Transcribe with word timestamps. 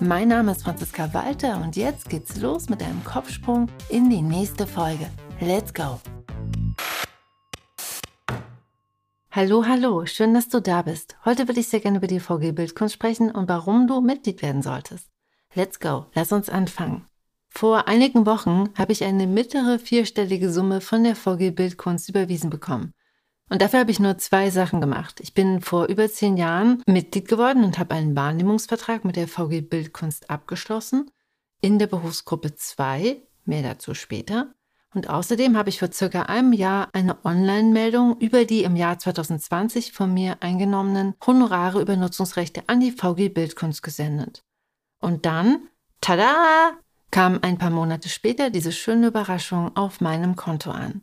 Mein 0.00 0.28
Name 0.28 0.52
ist 0.52 0.64
Franziska 0.64 1.14
Walter 1.14 1.60
und 1.62 1.76
jetzt 1.76 2.08
geht's 2.08 2.40
los 2.40 2.68
mit 2.68 2.82
einem 2.82 3.02
Kopfsprung 3.04 3.68
in 3.88 4.10
die 4.10 4.22
nächste 4.22 4.66
Folge. 4.66 5.08
Let's 5.40 5.72
go! 5.72 6.00
Hallo, 9.30 9.64
hallo, 9.66 10.04
schön, 10.06 10.34
dass 10.34 10.48
du 10.48 10.60
da 10.60 10.82
bist. 10.82 11.16
Heute 11.24 11.48
würde 11.48 11.60
ich 11.60 11.68
sehr 11.68 11.80
gerne 11.80 11.98
über 11.98 12.06
die 12.08 12.20
VG 12.20 12.52
Bildkunst 12.52 12.94
sprechen 12.94 13.30
und 13.30 13.48
warum 13.48 13.86
du 13.86 14.00
Mitglied 14.00 14.42
werden 14.42 14.62
solltest. 14.62 15.08
Let's 15.54 15.78
go, 15.78 16.06
lass 16.14 16.32
uns 16.32 16.48
anfangen. 16.48 17.06
Vor 17.48 17.86
einigen 17.86 18.26
Wochen 18.26 18.70
habe 18.74 18.92
ich 18.92 19.04
eine 19.04 19.28
mittlere 19.28 19.78
vierstellige 19.78 20.52
Summe 20.52 20.80
von 20.80 21.04
der 21.04 21.14
VG 21.14 21.50
Bildkunst 21.50 22.08
überwiesen 22.08 22.50
bekommen. 22.50 22.92
Und 23.50 23.60
dafür 23.60 23.80
habe 23.80 23.90
ich 23.90 24.00
nur 24.00 24.16
zwei 24.18 24.50
Sachen 24.50 24.80
gemacht. 24.80 25.20
Ich 25.20 25.34
bin 25.34 25.60
vor 25.60 25.86
über 25.86 26.08
zehn 26.08 26.36
Jahren 26.36 26.82
Mitglied 26.86 27.28
geworden 27.28 27.62
und 27.62 27.78
habe 27.78 27.94
einen 27.94 28.16
Wahrnehmungsvertrag 28.16 29.04
mit 29.04 29.16
der 29.16 29.28
VG 29.28 29.60
Bildkunst 29.60 30.30
abgeschlossen 30.30 31.10
in 31.60 31.78
der 31.78 31.86
Berufsgruppe 31.86 32.54
2, 32.54 33.22
mehr 33.44 33.62
dazu 33.62 33.94
später. 33.94 34.54
Und 34.94 35.10
außerdem 35.10 35.56
habe 35.56 35.68
ich 35.68 35.80
vor 35.80 35.90
circa 35.92 36.22
einem 36.22 36.52
Jahr 36.52 36.88
eine 36.92 37.24
Online-Meldung 37.24 38.16
über 38.18 38.44
die 38.44 38.62
im 38.62 38.76
Jahr 38.76 38.98
2020 38.98 39.92
von 39.92 40.14
mir 40.14 40.36
eingenommenen 40.40 41.14
Honorare 41.26 41.80
über 41.80 41.96
Nutzungsrechte 41.96 42.62
an 42.68 42.80
die 42.80 42.92
VG 42.92 43.28
Bildkunst 43.28 43.82
gesendet. 43.82 44.44
Und 45.00 45.26
dann, 45.26 45.68
tada, 46.00 46.72
kam 47.10 47.40
ein 47.42 47.58
paar 47.58 47.70
Monate 47.70 48.08
später 48.08 48.50
diese 48.50 48.72
schöne 48.72 49.08
Überraschung 49.08 49.76
auf 49.76 50.00
meinem 50.00 50.36
Konto 50.36 50.70
an. 50.70 51.02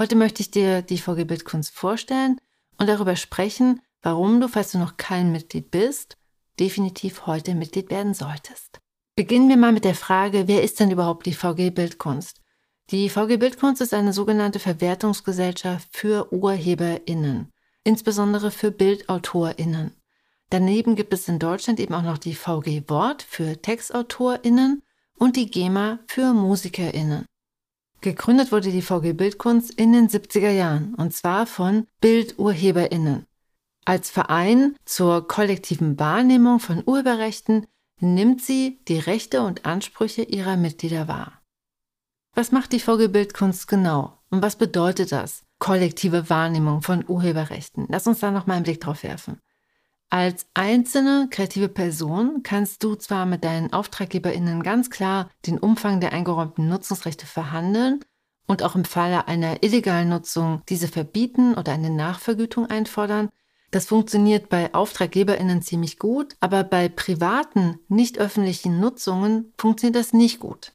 Heute 0.00 0.16
möchte 0.16 0.40
ich 0.40 0.50
dir 0.50 0.80
die 0.80 0.96
VG 0.96 1.24
Bildkunst 1.26 1.74
vorstellen 1.74 2.40
und 2.78 2.88
darüber 2.88 3.16
sprechen, 3.16 3.82
warum 4.00 4.40
du, 4.40 4.48
falls 4.48 4.72
du 4.72 4.78
noch 4.78 4.96
kein 4.96 5.30
Mitglied 5.30 5.70
bist, 5.70 6.16
definitiv 6.58 7.26
heute 7.26 7.54
Mitglied 7.54 7.90
werden 7.90 8.14
solltest. 8.14 8.80
Beginnen 9.14 9.50
wir 9.50 9.58
mal 9.58 9.72
mit 9.72 9.84
der 9.84 9.94
Frage, 9.94 10.48
wer 10.48 10.62
ist 10.62 10.80
denn 10.80 10.90
überhaupt 10.90 11.26
die 11.26 11.34
VG 11.34 11.68
Bildkunst? 11.68 12.40
Die 12.88 13.10
VG 13.10 13.36
Bildkunst 13.36 13.82
ist 13.82 13.92
eine 13.92 14.14
sogenannte 14.14 14.58
Verwertungsgesellschaft 14.58 15.90
für 15.92 16.32
UrheberInnen, 16.32 17.52
insbesondere 17.84 18.50
für 18.50 18.70
BildautorInnen. 18.70 19.94
Daneben 20.48 20.96
gibt 20.96 21.12
es 21.12 21.28
in 21.28 21.38
Deutschland 21.38 21.78
eben 21.78 21.92
auch 21.92 22.02
noch 22.02 22.16
die 22.16 22.34
VG 22.34 22.88
Wort 22.88 23.22
für 23.22 23.60
TextautorInnen 23.60 24.82
und 25.18 25.36
die 25.36 25.50
GEMA 25.50 25.98
für 26.06 26.32
MusikerInnen. 26.32 27.26
Gegründet 28.00 28.50
wurde 28.50 28.72
die 28.72 28.82
VG 28.82 29.12
Bildkunst 29.12 29.70
in 29.72 29.92
den 29.92 30.08
70er 30.08 30.50
Jahren 30.50 30.94
und 30.94 31.14
zwar 31.14 31.46
von 31.46 31.86
BildurheberInnen. 32.00 33.26
Als 33.84 34.10
Verein 34.10 34.76
zur 34.84 35.28
kollektiven 35.28 35.98
Wahrnehmung 35.98 36.60
von 36.60 36.82
Urheberrechten 36.86 37.66
nimmt 38.00 38.42
sie 38.42 38.80
die 38.88 38.98
Rechte 38.98 39.42
und 39.42 39.66
Ansprüche 39.66 40.22
ihrer 40.22 40.56
Mitglieder 40.56 41.08
wahr. 41.08 41.42
Was 42.34 42.52
macht 42.52 42.72
die 42.72 42.80
Vogelbildkunst 42.80 43.68
genau? 43.68 44.18
Und 44.30 44.42
was 44.42 44.56
bedeutet 44.56 45.12
das? 45.12 45.42
Kollektive 45.58 46.30
Wahrnehmung 46.30 46.80
von 46.80 47.04
Urheberrechten. 47.06 47.86
Lass 47.90 48.06
uns 48.06 48.20
da 48.20 48.30
noch 48.30 48.46
mal 48.46 48.54
einen 48.54 48.64
Blick 48.64 48.80
drauf 48.80 49.02
werfen. 49.02 49.40
Als 50.12 50.46
einzelne 50.54 51.28
kreative 51.30 51.68
Person 51.68 52.42
kannst 52.42 52.82
du 52.82 52.96
zwar 52.96 53.26
mit 53.26 53.44
deinen 53.44 53.72
AuftraggeberInnen 53.72 54.64
ganz 54.64 54.90
klar 54.90 55.30
den 55.46 55.56
Umfang 55.56 56.00
der 56.00 56.12
eingeräumten 56.12 56.68
Nutzungsrechte 56.68 57.26
verhandeln 57.26 58.04
und 58.48 58.64
auch 58.64 58.74
im 58.74 58.84
Falle 58.84 59.28
einer 59.28 59.62
illegalen 59.62 60.08
Nutzung 60.08 60.62
diese 60.68 60.88
verbieten 60.88 61.54
oder 61.54 61.70
eine 61.70 61.90
Nachvergütung 61.90 62.66
einfordern. 62.66 63.28
Das 63.70 63.86
funktioniert 63.86 64.48
bei 64.48 64.74
AuftraggeberInnen 64.74 65.62
ziemlich 65.62 66.00
gut, 66.00 66.34
aber 66.40 66.64
bei 66.64 66.88
privaten, 66.88 67.78
nicht 67.86 68.18
öffentlichen 68.18 68.80
Nutzungen 68.80 69.52
funktioniert 69.56 69.94
das 69.94 70.12
nicht 70.12 70.40
gut. 70.40 70.72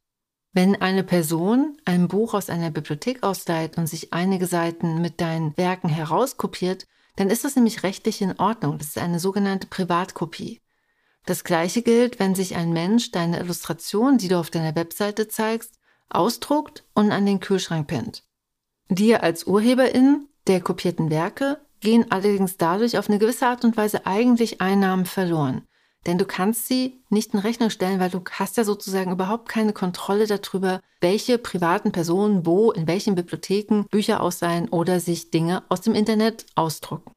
Wenn 0.53 0.81
eine 0.81 1.03
Person 1.03 1.75
ein 1.83 2.07
Buch 2.07 2.33
aus 2.33 2.49
einer 2.49 2.71
Bibliothek 2.71 3.21
ausleiht 3.21 3.77
und 3.77 3.87
sich 3.87 4.13
einige 4.13 4.47
Seiten 4.47 5.01
mit 5.01 5.19
deinen 5.19 5.57
Werken 5.57 5.89
herauskopiert, 5.89 6.87
dann 7.15 7.29
ist 7.29 7.45
das 7.45 7.55
nämlich 7.55 7.83
rechtlich 7.83 8.21
in 8.21 8.39
Ordnung. 8.39 8.77
Das 8.77 8.87
ist 8.87 8.97
eine 8.97 9.19
sogenannte 9.19 9.67
Privatkopie. 9.67 10.61
Das 11.25 11.43
gleiche 11.43 11.81
gilt, 11.81 12.19
wenn 12.19 12.35
sich 12.35 12.55
ein 12.55 12.71
Mensch 12.71 13.11
deine 13.11 13.39
Illustration, 13.39 14.17
die 14.17 14.27
du 14.27 14.39
auf 14.39 14.51
deiner 14.51 14.75
Webseite 14.75 15.27
zeigst, 15.27 15.73
ausdruckt 16.09 16.83
und 16.93 17.11
an 17.11 17.25
den 17.25 17.39
Kühlschrank 17.39 17.87
pinnt. 17.87 18.23
Dir 18.89 19.23
als 19.23 19.45
Urheberin 19.45 20.27
der 20.47 20.61
kopierten 20.61 21.09
Werke 21.09 21.59
gehen 21.79 22.11
allerdings 22.11 22.57
dadurch 22.57 22.97
auf 22.97 23.09
eine 23.09 23.17
gewisse 23.17 23.47
Art 23.47 23.65
und 23.65 23.75
Weise 23.75 24.05
eigentlich 24.05 24.61
Einnahmen 24.61 25.05
verloren. 25.05 25.63
Denn 26.05 26.17
du 26.17 26.25
kannst 26.25 26.67
sie 26.67 27.01
nicht 27.09 27.33
in 27.33 27.39
Rechnung 27.39 27.69
stellen, 27.69 27.99
weil 27.99 28.11
du 28.11 28.21
hast 28.31 28.57
ja 28.57 28.63
sozusagen 28.63 29.11
überhaupt 29.11 29.49
keine 29.49 29.73
Kontrolle 29.73 30.27
darüber, 30.27 30.81
welche 31.01 31.37
privaten 31.37 31.91
Personen 31.91 32.45
wo, 32.45 32.71
in 32.71 32.87
welchen 32.87 33.15
Bibliotheken 33.15 33.85
Bücher 33.89 34.21
ausleihen 34.21 34.69
oder 34.69 34.99
sich 34.99 35.31
Dinge 35.31 35.63
aus 35.69 35.81
dem 35.81 35.95
Internet 35.95 36.45
ausdrucken. 36.55 37.11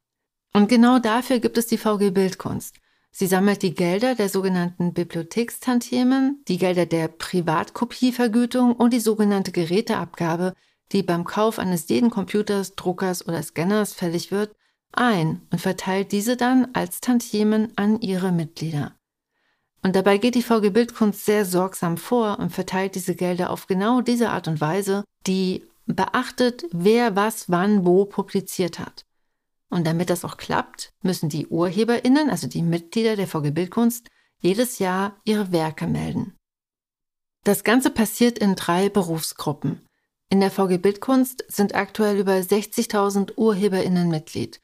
Und 0.54 0.69
genau 0.69 0.99
dafür 0.99 1.38
gibt 1.38 1.59
es 1.59 1.66
die 1.66 1.76
VG 1.76 2.10
Bildkunst. 2.10 2.76
Sie 3.10 3.26
sammelt 3.26 3.62
die 3.62 3.75
Gelder 3.75 4.15
der 4.15 4.28
sogenannten 4.28 4.94
Bibliothekstantiemen, 4.94 6.43
die 6.49 6.59
Gelder 6.59 6.87
der 6.87 7.09
Privatkopievergütung 7.09 8.75
und 8.75 8.93
die 8.93 9.00
sogenannte 9.00 9.53
Geräteabgabe, 9.53 10.55
die 10.93 11.03
beim 11.03 11.25
Kauf 11.25 11.59
eines 11.59 11.88
jeden 11.88 12.10
Computers, 12.10 12.75
Druckers 12.75 13.26
oder 13.26 13.43
Scanners 13.43 13.93
fällig 13.93 14.31
wird, 14.31 14.55
ein 14.93 15.43
und 15.50 15.60
verteilt 15.60 16.12
diese 16.12 16.37
dann 16.37 16.69
als 16.72 17.00
Tantiemen 17.00 17.72
an 17.76 18.00
ihre 18.00 18.32
Mitglieder. 18.32 18.94
Und 19.82 19.94
dabei 19.94 20.19
geht 20.19 20.34
die 20.34 20.43
VG 20.43 20.71
Bildkunst 20.71 21.25
sehr 21.25 21.44
sorgsam 21.44 21.97
vor 21.97 22.38
und 22.38 22.50
verteilt 22.50 22.94
diese 22.94 23.15
Gelder 23.15 23.50
auf 23.50 23.66
genau 23.66 24.00
diese 24.00 24.31
Art 24.31 24.49
und 24.49 24.60
Weise, 24.60 25.04
die 25.26 25.65
beachtet, 25.87 26.65
wer 26.72 27.16
was 27.16 27.49
wann 27.49 27.87
wo 27.87 28.04
publiziert 28.04 28.78
hat. 28.78 29.04
Und 29.71 29.87
damit 29.87 30.10
das 30.10 30.25
auch 30.25 30.37
klappt, 30.37 30.91
müssen 31.03 31.28
die 31.28 31.47
UrheberInnen, 31.47 32.31
also 32.31 32.47
die 32.47 32.62
Mitglieder 32.62 33.16
der 33.16 33.28
VG 33.28 33.50
Bildkunst, 33.50 34.09
jedes 34.41 34.78
Jahr 34.78 35.16
ihre 35.25 35.53
Werke 35.53 35.87
melden. 35.87 36.34
Das 37.44 37.65
Ganze 37.65 37.91
passiert 37.91 38.38
in 38.38 38.56
drei 38.56 38.88
Berufsgruppen. 38.88 39.87
In 40.31 40.41
der 40.41 40.50
VG 40.50 40.78
Bildkunst 40.78 41.44
sind 41.49 41.75
aktuell 41.75 42.19
über 42.19 42.34
60.000 42.34 43.37
UrheberInnen 43.37 44.09
Mitglied 44.09 44.60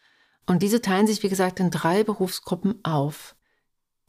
und 0.47 0.63
diese 0.63 0.83
teilen 0.83 1.07
sich, 1.07 1.23
wie 1.23 1.29
gesagt, 1.29 1.61
in 1.61 1.71
drei 1.71 2.05
Berufsgruppen 2.05 2.85
auf. 2.85 3.35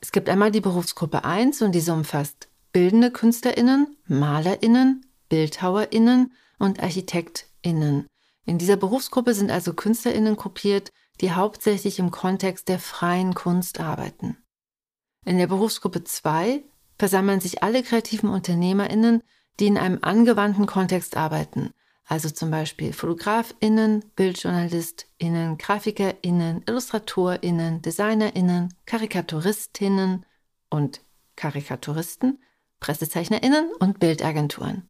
Es 0.01 0.11
gibt 0.11 0.29
einmal 0.29 0.51
die 0.51 0.61
Berufsgruppe 0.61 1.23
1 1.23 1.61
und 1.61 1.73
diese 1.73 1.93
umfasst 1.93 2.49
bildende 2.71 3.09
KünstlerInnen, 3.09 3.95
MalerInnen, 4.05 5.05
BildhauerInnen 5.29 6.33
und 6.59 6.83
ArchitektInnen. 6.83 8.05
In 8.45 8.57
dieser 8.57 8.75
Berufsgruppe 8.75 9.33
sind 9.33 9.49
also 9.49 9.73
KünstlerInnen 9.73 10.35
gruppiert, 10.35 10.91
die 11.21 11.31
hauptsächlich 11.31 11.99
im 11.99 12.11
Kontext 12.11 12.67
der 12.67 12.79
freien 12.79 13.33
Kunst 13.33 13.79
arbeiten. 13.79 14.37
In 15.23 15.37
der 15.37 15.47
Berufsgruppe 15.47 16.03
2 16.03 16.63
versammeln 16.99 17.39
sich 17.39 17.63
alle 17.63 17.81
kreativen 17.81 18.29
UnternehmerInnen, 18.29 19.23
die 19.59 19.67
in 19.67 19.77
einem 19.77 19.99
angewandten 20.01 20.65
Kontext 20.65 21.15
arbeiten, 21.15 21.71
also 22.05 22.29
zum 22.29 22.51
Beispiel 22.51 22.93
FotografInnen, 22.93 24.05
BildjournalistInnen, 24.15 25.57
GrafikerInnen, 25.57 26.63
IllustratorInnen, 26.67 27.81
DesignerInnen, 27.81 28.73
KarikaturistInnen 28.85 30.25
und 30.69 31.01
Karikaturisten, 31.35 32.39
PressezeichnerInnen 32.79 33.71
und 33.79 33.99
Bildagenturen. 33.99 34.87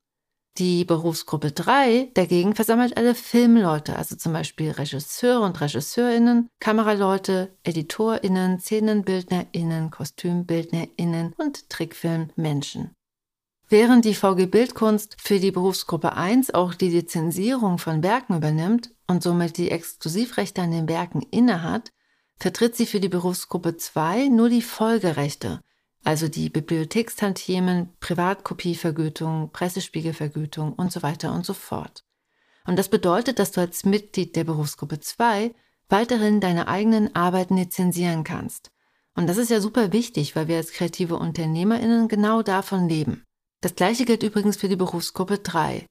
Die 0.57 0.85
Berufsgruppe 0.85 1.51
3 1.51 2.11
dagegen 2.13 2.55
versammelt 2.55 2.95
alle 2.95 3.13
Filmleute, 3.13 3.97
also 3.97 4.15
zum 4.15 4.31
Beispiel 4.31 4.71
Regisseure 4.71 5.41
und 5.41 5.59
RegisseurInnen, 5.59 6.47
Kameraleute, 6.61 7.53
EditorInnen, 7.63 8.59
SzenenbildnerInnen, 8.59 9.91
KostümbildnerInnen 9.91 11.33
und 11.37 11.69
Trickfilmmenschen. 11.69 12.93
Während 13.67 14.05
die 14.05 14.13
VG 14.13 14.45
Bildkunst 14.45 15.17
für 15.19 15.39
die 15.39 15.51
Berufsgruppe 15.51 16.13
1 16.13 16.53
auch 16.53 16.75
die 16.75 16.89
Lizenzierung 16.89 17.79
von 17.79 18.03
Werken 18.03 18.37
übernimmt 18.37 18.91
und 19.07 19.23
somit 19.23 19.57
die 19.57 19.71
Exklusivrechte 19.71 20.61
an 20.61 20.69
den 20.69 20.87
Werken 20.87 21.23
innehat, 21.31 21.91
vertritt 22.37 22.75
sie 22.75 22.85
für 22.85 22.99
die 22.99 23.09
Berufsgruppe 23.09 23.75
2 23.75 24.27
nur 24.27 24.49
die 24.49 24.61
Folgerechte, 24.61 25.61
also 26.03 26.27
die 26.27 26.49
Bibliothekstantiemen, 26.49 27.89
Privatkopievergütung, 27.99 29.49
Pressespiegelvergütung 29.51 30.73
und 30.73 30.91
so 30.91 31.01
weiter 31.01 31.33
und 31.33 31.43
so 31.43 31.55
fort. 31.55 32.03
Und 32.67 32.77
das 32.77 32.89
bedeutet, 32.89 33.39
dass 33.39 33.51
du 33.51 33.61
als 33.61 33.83
Mitglied 33.83 34.35
der 34.35 34.43
Berufsgruppe 34.43 34.99
2 34.99 35.55
weiterhin 35.89 36.39
deine 36.39 36.67
eigenen 36.67 37.15
Arbeiten 37.15 37.57
lizenzieren 37.57 38.23
kannst. 38.23 38.69
Und 39.15 39.27
das 39.27 39.37
ist 39.37 39.49
ja 39.49 39.59
super 39.59 39.91
wichtig, 39.91 40.35
weil 40.35 40.47
wir 40.47 40.57
als 40.57 40.71
kreative 40.71 41.15
UnternehmerInnen 41.15 42.07
genau 42.07 42.43
davon 42.43 42.87
leben. 42.87 43.25
Das 43.65 43.73
gleiche 43.73 44.05
gilt 44.05 44.21
übrigens 44.21 44.57
für 44.57 44.69
die 44.69 44.75
Berufsgruppe 44.75 45.39
3. 45.39 45.87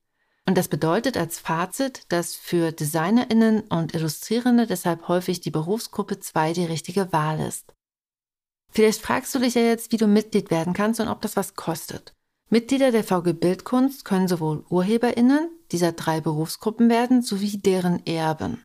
Und 0.46 0.56
das 0.56 0.68
bedeutet 0.68 1.16
als 1.16 1.40
Fazit, 1.40 2.02
dass 2.08 2.36
für 2.36 2.70
DesignerInnen 2.70 3.62
und 3.62 3.94
Illustrierende 3.96 4.68
deshalb 4.68 5.08
häufig 5.08 5.40
die 5.40 5.50
Berufsgruppe 5.50 6.20
2 6.20 6.52
die 6.52 6.66
richtige 6.66 7.12
Wahl 7.12 7.40
ist. 7.40 7.74
Vielleicht 8.70 9.02
fragst 9.02 9.34
du 9.34 9.40
dich 9.40 9.56
ja 9.56 9.62
jetzt, 9.62 9.90
wie 9.90 9.96
du 9.96 10.06
Mitglied 10.06 10.52
werden 10.52 10.72
kannst 10.72 11.00
und 11.00 11.08
ob 11.08 11.20
das 11.20 11.34
was 11.34 11.56
kostet. 11.56 12.14
Mitglieder 12.48 12.92
der 12.92 13.02
VG 13.02 13.32
Bildkunst 13.32 14.04
können 14.04 14.28
sowohl 14.28 14.64
UrheberInnen 14.68 15.50
dieser 15.72 15.90
drei 15.90 16.20
Berufsgruppen 16.20 16.88
werden, 16.88 17.22
sowie 17.22 17.58
deren 17.58 18.06
Erben. 18.06 18.62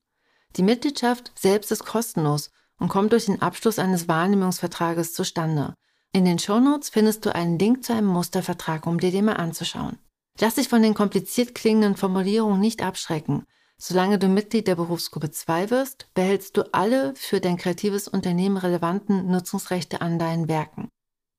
Die 0.55 0.61
Mitgliedschaft 0.61 1.31
selbst 1.35 1.71
ist 1.71 1.83
kostenlos 1.83 2.51
und 2.77 2.89
kommt 2.89 3.11
durch 3.13 3.25
den 3.25 3.41
Abschluss 3.41 3.79
eines 3.79 4.07
Wahrnehmungsvertrages 4.07 5.15
zustande. 5.15 5.73
In 6.11 6.25
den 6.25 6.39
Shownotes 6.39 6.89
findest 6.89 7.25
du 7.25 7.35
einen 7.35 7.59
Link 7.59 7.83
zu 7.83 7.93
einem 7.93 8.07
Mustervertrag, 8.07 8.87
um 8.87 8.99
dir 8.99 9.11
den 9.11 9.25
mal 9.25 9.33
anzuschauen. 9.33 9.99
Lass 10.39 10.55
dich 10.55 10.67
von 10.67 10.81
den 10.81 10.95
kompliziert 10.95 11.53
klingenden 11.53 11.95
Formulierungen 11.95 12.59
nicht 12.59 12.81
abschrecken. 12.81 13.45
Solange 13.77 14.17
du 14.17 14.27
Mitglied 14.27 14.67
der 14.67 14.75
Berufsgruppe 14.75 15.31
2 15.31 15.69
wirst, 15.69 16.07
behältst 16.13 16.57
du 16.57 16.63
alle 16.73 17.13
für 17.15 17.39
dein 17.39 17.57
kreatives 17.57 18.07
Unternehmen 18.07 18.57
relevanten 18.57 19.27
Nutzungsrechte 19.27 20.01
an 20.01 20.19
deinen 20.19 20.47
Werken. 20.47 20.89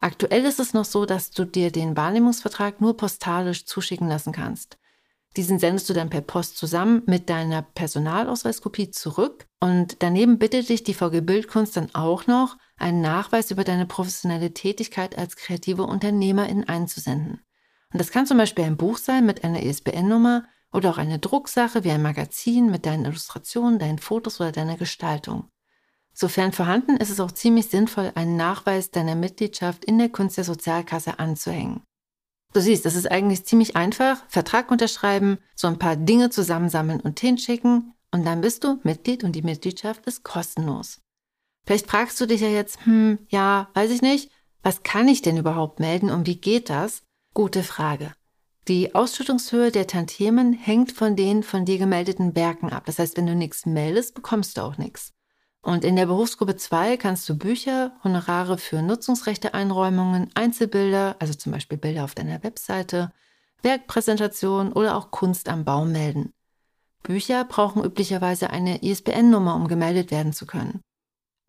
Aktuell 0.00 0.44
ist 0.46 0.60
es 0.60 0.72
noch 0.72 0.86
so, 0.86 1.04
dass 1.04 1.30
du 1.30 1.44
dir 1.44 1.70
den 1.70 1.96
Wahrnehmungsvertrag 1.96 2.80
nur 2.80 2.96
postalisch 2.96 3.66
zuschicken 3.66 4.08
lassen 4.08 4.32
kannst. 4.32 4.78
Diesen 5.36 5.58
sendest 5.58 5.88
du 5.88 5.92
dann 5.92 6.10
per 6.10 6.22
Post 6.22 6.56
zusammen 6.56 7.02
mit 7.06 7.28
deiner 7.28 7.62
Personalausweiskopie 7.62 8.90
zurück 8.90 9.46
und 9.60 10.02
daneben 10.02 10.38
bittet 10.38 10.68
dich 10.68 10.82
die 10.82 10.94
VG 10.94 11.20
Bildkunst 11.20 11.76
dann 11.76 11.94
auch 11.94 12.26
noch, 12.26 12.56
einen 12.80 13.00
Nachweis 13.00 13.50
über 13.50 13.64
deine 13.64 13.86
professionelle 13.86 14.52
Tätigkeit 14.52 15.16
als 15.16 15.36
kreative 15.36 15.84
Unternehmerin 15.84 16.68
einzusenden. 16.68 17.40
Und 17.92 18.00
das 18.00 18.10
kann 18.10 18.26
zum 18.26 18.38
Beispiel 18.38 18.64
ein 18.64 18.76
Buch 18.76 18.98
sein 18.98 19.26
mit 19.26 19.44
einer 19.44 19.62
ISBN-Nummer 19.62 20.44
oder 20.72 20.90
auch 20.90 20.98
eine 20.98 21.18
Drucksache 21.18 21.84
wie 21.84 21.90
ein 21.90 22.02
Magazin 22.02 22.70
mit 22.70 22.86
deinen 22.86 23.04
Illustrationen, 23.04 23.78
deinen 23.78 23.98
Fotos 23.98 24.40
oder 24.40 24.52
deiner 24.52 24.76
Gestaltung. 24.76 25.48
Sofern 26.12 26.52
vorhanden, 26.52 26.96
ist 26.96 27.10
es 27.10 27.20
auch 27.20 27.32
ziemlich 27.32 27.66
sinnvoll, 27.66 28.12
einen 28.14 28.36
Nachweis 28.36 28.90
deiner 28.90 29.14
Mitgliedschaft 29.14 29.84
in 29.84 29.98
der 29.98 30.08
Kunst 30.08 30.36
der 30.36 30.44
Sozialkasse 30.44 31.18
anzuhängen. 31.18 31.82
Du 32.52 32.60
siehst, 32.60 32.84
es 32.84 32.96
ist 32.96 33.10
eigentlich 33.10 33.44
ziemlich 33.44 33.76
einfach. 33.76 34.22
Vertrag 34.28 34.70
unterschreiben, 34.70 35.38
so 35.54 35.68
ein 35.68 35.78
paar 35.78 35.96
Dinge 35.96 36.30
zusammensammeln 36.30 37.00
und 37.00 37.20
hinschicken 37.20 37.94
und 38.12 38.24
dann 38.24 38.40
bist 38.40 38.64
du 38.64 38.80
Mitglied 38.82 39.22
und 39.22 39.32
die 39.32 39.42
Mitgliedschaft 39.42 40.04
ist 40.06 40.24
kostenlos. 40.24 41.00
Vielleicht 41.70 41.88
fragst 41.88 42.20
du 42.20 42.26
dich 42.26 42.40
ja 42.40 42.48
jetzt, 42.48 42.84
hm, 42.84 43.20
ja, 43.28 43.68
weiß 43.74 43.92
ich 43.92 44.02
nicht, 44.02 44.32
was 44.60 44.82
kann 44.82 45.06
ich 45.06 45.22
denn 45.22 45.36
überhaupt 45.36 45.78
melden 45.78 46.10
und 46.10 46.26
wie 46.26 46.34
geht 46.34 46.68
das? 46.68 47.04
Gute 47.32 47.62
Frage. 47.62 48.12
Die 48.66 48.96
Ausschüttungshöhe 48.96 49.70
der 49.70 49.86
Tantiemen 49.86 50.52
hängt 50.52 50.90
von 50.90 51.14
den 51.14 51.44
von 51.44 51.64
dir 51.64 51.78
gemeldeten 51.78 52.34
Werken 52.34 52.72
ab. 52.72 52.86
Das 52.86 52.98
heißt, 52.98 53.16
wenn 53.16 53.28
du 53.28 53.36
nichts 53.36 53.66
meldest, 53.66 54.16
bekommst 54.16 54.56
du 54.56 54.62
auch 54.62 54.78
nichts. 54.78 55.12
Und 55.62 55.84
in 55.84 55.94
der 55.94 56.06
Berufsgruppe 56.06 56.56
2 56.56 56.96
kannst 56.96 57.28
du 57.28 57.38
Bücher, 57.38 57.92
Honorare 58.02 58.58
für 58.58 58.82
Nutzungsrechte-Einräumungen, 58.82 60.28
Einzelbilder, 60.34 61.14
also 61.20 61.34
zum 61.34 61.52
Beispiel 61.52 61.78
Bilder 61.78 62.02
auf 62.02 62.16
deiner 62.16 62.42
Webseite, 62.42 63.12
Werkpräsentation 63.62 64.72
oder 64.72 64.96
auch 64.96 65.12
Kunst 65.12 65.48
am 65.48 65.64
Baum 65.64 65.92
melden. 65.92 66.32
Bücher 67.04 67.44
brauchen 67.44 67.84
üblicherweise 67.84 68.50
eine 68.50 68.82
ISBN-Nummer, 68.82 69.54
um 69.54 69.68
gemeldet 69.68 70.10
werden 70.10 70.32
zu 70.32 70.46
können. 70.46 70.82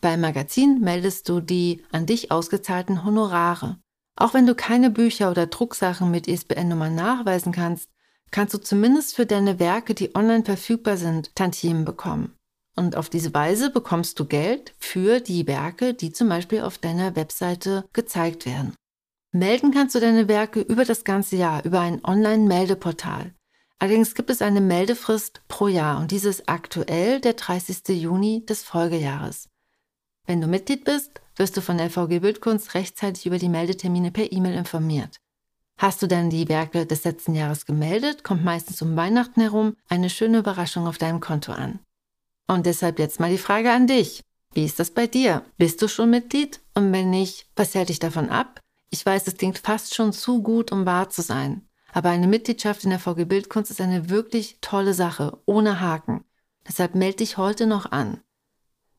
Beim 0.02 0.22
Magazin 0.22 0.82
meldest 0.82 1.30
du 1.30 1.40
die 1.42 1.84
an 1.92 2.08
dich 2.08 2.32
ausgezahlten 2.32 3.06
Honorare. 3.06 3.78
Auch 4.16 4.34
wenn 4.34 4.48
du 4.48 4.56
keine 4.56 4.90
Bücher 4.90 5.30
oder 5.30 5.46
Drucksachen 5.46 6.10
mit 6.10 6.28
ISBN-Nummern 6.28 6.96
nachweisen 6.96 7.52
kannst, 7.52 7.90
kannst 8.32 8.56
du 8.56 8.58
zumindest 8.58 9.16
für 9.16 9.28
deine 9.28 9.60
Werke, 9.60 9.94
die 9.94 10.16
online 10.16 10.44
verfügbar 10.44 10.98
sind, 10.98 11.36
Tantiemen 11.36 11.86
bekommen. 11.86 12.36
Und 12.76 12.96
auf 12.96 13.10
diese 13.10 13.34
Weise 13.34 13.70
bekommst 13.70 14.20
du 14.20 14.26
Geld 14.26 14.74
für 14.80 15.20
die 15.20 15.46
Werke, 15.46 15.94
die 15.94 16.12
zum 16.12 16.30
Beispiel 16.30 16.62
auf 16.62 16.80
deiner 16.80 17.16
Webseite 17.16 17.86
gezeigt 17.94 18.46
werden. 18.46 18.74
Melden 19.34 19.72
kannst 19.72 19.94
du 19.96 20.00
deine 20.00 20.28
Werke 20.28 20.62
über 20.62 20.84
das 20.84 21.04
ganze 21.04 21.36
Jahr 21.36 21.64
über 21.64 21.80
ein 21.80 22.04
Online-Meldeportal. 22.04 23.34
Allerdings 23.78 24.16
gibt 24.16 24.30
es 24.30 24.42
eine 24.42 24.62
Meldefrist 24.62 25.42
pro 25.48 25.68
Jahr 25.68 26.00
und 26.00 26.12
diese 26.12 26.30
ist 26.30 26.50
aktuell 26.50 27.20
der 27.20 27.34
30. 27.34 27.88
Juni 27.90 28.46
des 28.46 28.64
Folgejahres. 28.64 29.51
Wenn 30.26 30.42
du 30.42 30.48
Mitglied 30.48 30.86
bist, 30.86 31.22
wirst 31.36 31.58
du 31.58 31.62
von 31.62 31.78
der 31.78 31.90
VG 31.90 32.20
Bildkunst 32.20 32.74
rechtzeitig 32.74 33.26
über 33.26 33.38
die 33.38 33.50
Meldetermine 33.50 34.12
per 34.12 34.32
E-Mail 34.32 34.54
informiert. 34.54 35.20
Hast 35.78 36.02
du 36.02 36.08
dann 36.08 36.30
die 36.30 36.48
Werke 36.48 36.86
des 36.86 37.04
letzten 37.04 37.34
Jahres 37.34 37.66
gemeldet, 37.66 38.24
kommt 38.24 38.44
meistens 38.44 38.82
um 38.82 38.96
Weihnachten 38.96 39.42
herum 39.42 39.76
eine 39.90 40.10
schöne 40.10 40.40
Überraschung 40.40 40.86
auf 40.86 41.00
deinem 41.00 41.20
Konto 41.20 41.52
an. 41.54 41.80
Und 42.48 42.66
deshalb 42.66 43.00
jetzt 43.00 43.20
mal 43.20 43.32
die 43.32 43.38
Frage 43.38 43.72
an 43.72 43.88
dich. 43.88 44.22
Wie 44.54 44.66
ist 44.66 44.80
das 44.80 44.92
bei 44.92 45.08
dir? 45.08 45.44
Bist 45.58 45.82
du 45.82 45.88
schon 45.88 46.10
Mitglied? 46.10 46.60
Und 46.76 46.92
wenn 46.92 47.10
nicht, 47.10 47.48
was 47.56 47.74
hält 47.74 47.90
dich 47.90 48.00
davon 48.00 48.30
ab? 48.30 48.60
Ich 48.90 49.06
weiß, 49.06 49.26
es 49.26 49.38
klingt 49.38 49.58
fast 49.58 49.96
schon 49.96 50.12
zu 50.12 50.44
gut, 50.44 50.72
um 50.72 50.86
wahr 50.86 51.10
zu 51.10 51.22
sein. 51.22 51.68
Aber 51.94 52.10
eine 52.10 52.28
Mitgliedschaft 52.28 52.84
in 52.84 52.90
der 52.90 53.00
VG 53.00 53.26
Bildkunst 53.26 53.72
ist 53.72 53.82
eine 53.82 54.10
wirklich 54.10 54.58
tolle 54.62 54.94
Sache, 54.94 55.40
ohne 55.46 55.80
Haken. 55.80 56.26
Deshalb 56.68 56.96
melde 56.96 57.18
dich 57.18 57.38
heute 57.38 57.66
noch 57.66 57.92
an. 57.92 58.22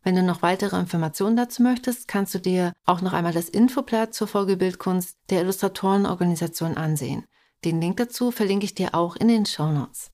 Wenn 0.05 0.17
du 0.17 0.23
noch 0.23 0.43
weitere 0.43 0.79
Informationen 0.79 1.37
dazu 1.37 1.63
möchtest, 1.63 2.09
kannst 2.09 2.35
du 2.35 2.41
dir 2.41 2.73
auch 2.85 3.03
noch 3.03 3.13
einmal 3.13 3.33
das 3.33 3.49
Infoblatt 3.49 4.15
zur 4.15 4.27
VG 4.27 4.57
Bildkunst 4.57 5.17
der 5.31 5.43
Illustratorenorganisation 5.43 6.77
ansehen. 6.77 7.25
Den 7.65 7.81
Link 7.81 7.99
dazu 7.99 8.33
verlinke 8.33 8.65
ich 8.65 8.75
dir 8.75 8.95
auch 8.95 9.15
in 9.15 9.29
den 9.29 9.47
Show 9.47 9.71
Notes. 9.71 10.11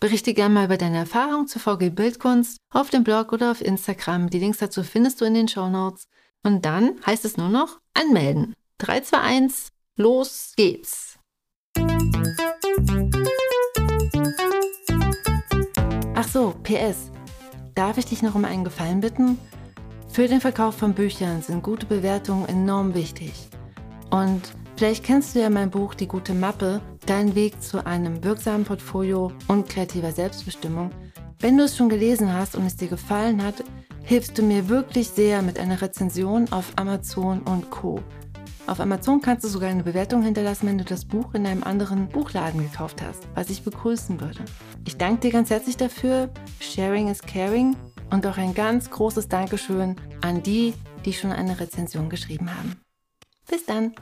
Berichte 0.00 0.34
gerne 0.34 0.52
mal 0.52 0.64
über 0.64 0.76
deine 0.76 0.98
Erfahrung 0.98 1.46
zur 1.46 1.62
VG 1.62 1.90
Bildkunst 1.90 2.58
auf 2.70 2.90
dem 2.90 3.04
Blog 3.04 3.32
oder 3.32 3.52
auf 3.52 3.60
Instagram. 3.60 4.28
Die 4.28 4.40
Links 4.40 4.58
dazu 4.58 4.82
findest 4.82 5.20
du 5.20 5.24
in 5.24 5.34
den 5.34 5.48
Show 5.48 5.68
Notes. 5.68 6.08
Und 6.42 6.64
dann 6.64 6.96
heißt 7.06 7.24
es 7.24 7.36
nur 7.36 7.48
noch 7.48 7.78
anmelden. 7.94 8.54
3, 8.78 9.00
2, 9.00 9.18
1, 9.18 9.68
los 9.96 10.52
geht's. 10.56 11.18
Ach 16.16 16.28
so, 16.28 16.54
PS. 16.64 17.12
Darf 17.74 17.98
ich 17.98 18.06
dich 18.06 18.22
noch 18.22 18.34
um 18.34 18.44
einen 18.44 18.64
Gefallen 18.64 19.00
bitten? 19.00 19.38
Für 20.08 20.28
den 20.28 20.40
Verkauf 20.40 20.76
von 20.76 20.94
Büchern 20.94 21.42
sind 21.42 21.62
gute 21.62 21.86
Bewertungen 21.86 22.48
enorm 22.48 22.94
wichtig. 22.94 23.32
Und 24.10 24.54
Vielleicht 24.76 25.04
kennst 25.04 25.34
du 25.34 25.40
ja 25.40 25.50
mein 25.50 25.70
Buch 25.70 25.94
Die 25.94 26.08
gute 26.08 26.34
Mappe, 26.34 26.80
dein 27.06 27.36
Weg 27.36 27.62
zu 27.62 27.86
einem 27.86 28.24
wirksamen 28.24 28.64
Portfolio 28.64 29.30
und 29.46 29.68
kreativer 29.68 30.10
Selbstbestimmung. 30.10 30.90
Wenn 31.38 31.56
du 31.56 31.64
es 31.64 31.76
schon 31.76 31.88
gelesen 31.88 32.32
hast 32.32 32.56
und 32.56 32.66
es 32.66 32.76
dir 32.76 32.88
gefallen 32.88 33.42
hat, 33.42 33.62
hilfst 34.02 34.36
du 34.36 34.42
mir 34.42 34.68
wirklich 34.68 35.08
sehr 35.10 35.42
mit 35.42 35.60
einer 35.60 35.80
Rezension 35.80 36.50
auf 36.50 36.72
Amazon 36.74 37.42
und 37.42 37.70
Co. 37.70 38.00
Auf 38.66 38.80
Amazon 38.80 39.20
kannst 39.20 39.44
du 39.44 39.48
sogar 39.48 39.68
eine 39.68 39.82
Bewertung 39.82 40.22
hinterlassen, 40.22 40.66
wenn 40.66 40.78
du 40.78 40.84
das 40.84 41.04
Buch 41.04 41.34
in 41.34 41.46
einem 41.46 41.62
anderen 41.64 42.08
Buchladen 42.08 42.62
gekauft 42.62 43.02
hast, 43.02 43.28
was 43.34 43.50
ich 43.50 43.62
begrüßen 43.62 44.20
würde. 44.20 44.42
Ich 44.86 44.96
danke 44.96 45.20
dir 45.20 45.32
ganz 45.32 45.50
herzlich 45.50 45.76
dafür. 45.76 46.30
Sharing 46.60 47.08
is 47.08 47.20
caring. 47.20 47.76
Und 48.10 48.26
auch 48.26 48.38
ein 48.38 48.54
ganz 48.54 48.90
großes 48.90 49.28
Dankeschön 49.28 49.96
an 50.22 50.42
die, 50.42 50.72
die 51.04 51.12
schon 51.12 51.32
eine 51.32 51.60
Rezension 51.60 52.08
geschrieben 52.08 52.50
haben. 52.50 52.80
Bis 53.48 53.66
dann! 53.66 53.94